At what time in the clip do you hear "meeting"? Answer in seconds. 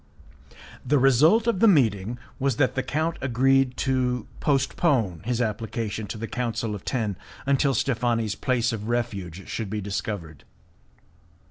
1.67-2.17